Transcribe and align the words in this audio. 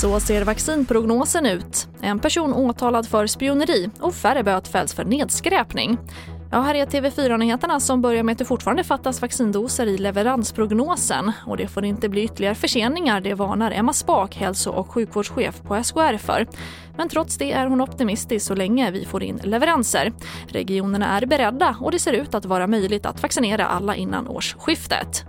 Så 0.00 0.20
ser 0.20 0.44
vaccinprognosen 0.44 1.46
ut. 1.46 1.88
En 2.00 2.18
person 2.18 2.54
åtalad 2.54 3.08
för 3.08 3.26
spioneri 3.26 3.90
och 4.00 4.14
färre 4.14 4.42
böt 4.42 4.68
fälls 4.68 4.94
för 4.94 5.04
nedskräpning. 5.04 5.98
Ja, 6.52 6.60
här 6.60 6.74
är 6.74 6.86
TV4-nyheterna 6.86 7.80
som 7.80 8.02
börjar 8.02 8.22
med 8.22 8.32
att 8.32 8.38
det 8.38 8.44
fortfarande 8.44 8.84
fattas 8.84 9.22
vaccindoser 9.22 9.86
i 9.86 9.98
leveransprognosen. 9.98 11.32
Och 11.46 11.56
det 11.56 11.68
får 11.68 11.84
inte 11.84 12.08
bli 12.08 12.22
ytterligare 12.22 12.54
förseningar, 12.54 13.20
det 13.20 13.34
varnar 13.34 13.70
Emma 13.70 13.92
Spak, 13.92 14.36
hälso 14.36 14.70
och 14.70 14.90
sjukvårdschef 14.90 15.62
på 15.62 15.84
SKR 15.84 16.16
för. 16.16 16.46
Men 16.96 17.08
trots 17.08 17.36
det 17.36 17.52
är 17.52 17.66
hon 17.66 17.80
optimistisk 17.80 18.46
så 18.46 18.54
länge 18.54 18.90
vi 18.90 19.04
får 19.04 19.22
in 19.22 19.40
leveranser. 19.44 20.12
Regionerna 20.48 21.06
är 21.06 21.26
beredda 21.26 21.76
och 21.80 21.92
det 21.92 21.98
ser 21.98 22.12
ut 22.12 22.34
att 22.34 22.44
vara 22.44 22.66
möjligt 22.66 23.06
att 23.06 23.22
vaccinera 23.22 23.66
alla 23.66 23.96
innan 23.96 24.28
årsskiftet. 24.28 25.24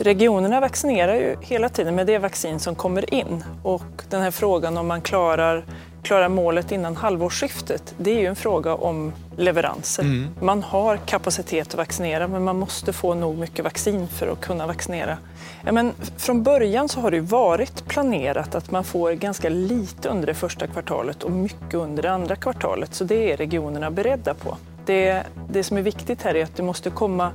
Regionerna 0.00 0.60
vaccinerar 0.60 1.14
ju 1.14 1.36
hela 1.40 1.68
tiden 1.68 1.94
med 1.94 2.06
det 2.06 2.18
vaccin 2.18 2.60
som 2.60 2.74
kommer 2.74 3.14
in 3.14 3.44
och 3.62 4.02
den 4.10 4.22
här 4.22 4.30
frågan 4.30 4.76
om 4.76 4.86
man 4.86 5.00
klarar, 5.00 5.64
klarar 6.02 6.28
målet 6.28 6.72
innan 6.72 6.96
halvårsskiftet, 6.96 7.94
det 7.98 8.10
är 8.10 8.20
ju 8.20 8.26
en 8.26 8.36
fråga 8.36 8.74
om 8.74 9.12
leveranser. 9.36 10.02
Mm. 10.02 10.28
Man 10.40 10.62
har 10.62 10.96
kapacitet 10.96 11.68
att 11.68 11.74
vaccinera 11.74 12.28
men 12.28 12.44
man 12.44 12.58
måste 12.58 12.92
få 12.92 13.14
nog 13.14 13.38
mycket 13.38 13.64
vaccin 13.64 14.08
för 14.08 14.28
att 14.28 14.40
kunna 14.40 14.66
vaccinera. 14.66 15.18
Ja, 15.64 15.72
men 15.72 15.92
från 16.16 16.42
början 16.42 16.88
så 16.88 17.00
har 17.00 17.10
det 17.10 17.20
varit 17.20 17.86
planerat 17.88 18.54
att 18.54 18.70
man 18.70 18.84
får 18.84 19.12
ganska 19.12 19.48
lite 19.48 20.08
under 20.08 20.26
det 20.26 20.34
första 20.34 20.66
kvartalet 20.66 21.22
och 21.22 21.30
mycket 21.30 21.74
under 21.74 22.02
det 22.02 22.10
andra 22.10 22.36
kvartalet 22.36 22.94
så 22.94 23.04
det 23.04 23.32
är 23.32 23.36
regionerna 23.36 23.90
beredda 23.90 24.34
på. 24.34 24.56
Det, 24.86 25.22
det 25.50 25.64
som 25.64 25.76
är 25.76 25.82
viktigt 25.82 26.22
här 26.22 26.34
är 26.36 26.44
att 26.44 26.56
det 26.56 26.62
måste 26.62 26.90
komma 26.90 27.32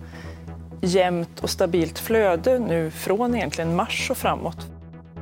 jämnt 0.82 1.40
och 1.40 1.50
stabilt 1.50 2.00
flöde 2.00 2.60
nu 2.60 2.92
från 2.92 3.36
egentligen 3.36 3.76
mars 3.76 4.08
och 4.12 4.18
framåt. 4.18 4.68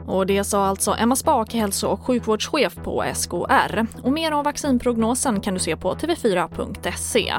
Och 0.08 0.26
det 0.26 0.44
sa 0.44 0.66
alltså 0.66 0.96
Emma 1.00 1.16
Spak, 1.16 1.54
hälso 1.54 1.88
och 1.88 2.06
sjukvårdschef 2.06 2.76
på 2.76 3.04
SKR. 3.14 3.86
Och 4.04 4.12
mer 4.12 4.32
om 4.32 4.44
vaccinprognosen 4.44 5.42
kan 5.42 5.54
du 5.54 5.60
se 5.60 5.76
på 5.76 5.96
tv4.se. 5.96 7.34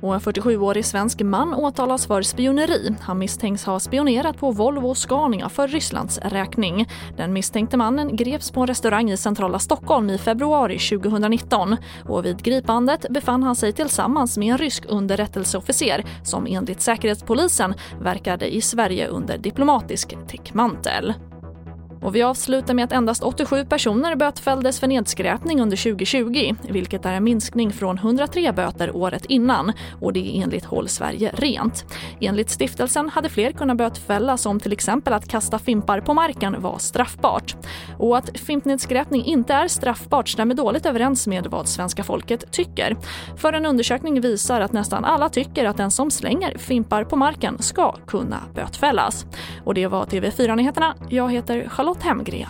Och 0.00 0.14
en 0.14 0.20
47-årig 0.20 0.84
svensk 0.84 1.22
man 1.22 1.54
åtalas 1.54 2.06
för 2.06 2.22
spioneri. 2.22 2.96
Han 3.00 3.18
misstänks 3.18 3.64
ha 3.64 3.80
spionerat 3.80 4.38
på 4.38 4.50
Volvo 4.50 4.88
och 4.88 4.96
Scania 4.96 5.48
för 5.48 5.68
Rysslands 5.68 6.18
räkning. 6.18 6.88
Den 7.16 7.32
misstänkte 7.32 7.76
mannen 7.76 8.16
greps 8.16 8.50
på 8.50 8.60
en 8.60 8.66
restaurang 8.66 9.10
i 9.10 9.16
centrala 9.16 9.58
Stockholm 9.58 10.10
i 10.10 10.18
februari 10.18 10.78
2019. 10.78 11.76
Och 12.08 12.24
vid 12.24 12.42
gripandet 12.42 13.06
befann 13.10 13.42
han 13.42 13.56
sig 13.56 13.72
tillsammans 13.72 14.38
med 14.38 14.52
en 14.52 14.58
rysk 14.58 14.84
underrättelseofficer 14.88 16.04
som 16.22 16.46
enligt 16.46 16.80
Säkerhetspolisen 16.80 17.74
verkade 18.00 18.54
i 18.54 18.60
Sverige 18.60 19.08
under 19.08 19.38
diplomatisk 19.38 20.16
täckmantel. 20.28 21.14
Och 22.06 22.14
vi 22.14 22.22
avslutar 22.22 22.74
med 22.74 22.84
att 22.84 22.92
endast 22.92 23.22
87 23.22 23.64
personer 23.64 24.16
bötfälldes 24.16 24.80
för 24.80 24.86
nedskräpning 24.86 25.60
under 25.60 25.76
2020, 25.76 26.54
vilket 26.68 27.06
är 27.06 27.12
en 27.12 27.24
minskning 27.24 27.72
från 27.72 27.98
103 27.98 28.52
böter 28.52 28.96
året 28.96 29.24
innan. 29.24 29.72
Och 30.00 30.12
det 30.12 30.20
är 30.20 30.42
enligt 30.42 30.64
Håll 30.64 30.88
Sverige 30.88 31.32
Rent. 31.34 31.84
Enligt 32.20 32.50
stiftelsen 32.50 33.08
hade 33.08 33.28
fler 33.28 33.52
kunnat 33.52 33.76
bötfällas 33.76 34.46
om 34.46 34.60
till 34.60 34.72
exempel 34.72 35.12
att 35.12 35.28
kasta 35.28 35.58
fimpar 35.58 36.00
på 36.00 36.14
marken 36.14 36.62
var 36.62 36.78
straffbart. 36.78 37.56
Och 37.98 38.18
att 38.18 38.38
fimpnedskräpning 38.38 39.24
inte 39.24 39.54
är 39.54 39.68
straffbart 39.68 40.28
stämmer 40.28 40.54
dåligt 40.54 40.86
överens 40.86 41.26
med 41.26 41.46
vad 41.46 41.68
svenska 41.68 42.04
folket 42.04 42.52
tycker. 42.52 42.96
För 43.36 43.52
en 43.52 43.66
undersökning 43.66 44.20
visar 44.20 44.60
att 44.60 44.72
nästan 44.72 45.04
alla 45.04 45.28
tycker 45.28 45.64
att 45.64 45.76
den 45.76 45.90
som 45.90 46.10
slänger 46.10 46.58
fimpar 46.58 47.04
på 47.04 47.16
marken 47.16 47.62
ska 47.62 47.92
kunna 48.06 48.42
bötfällas. 48.54 49.26
Och 49.64 49.74
det 49.74 49.86
var 49.86 50.04
TV4-nyheterna. 50.04 50.94
Jag 51.08 51.32
heter 51.32 51.68
Charlotte 51.68 51.95
Hemgren. 52.02 52.48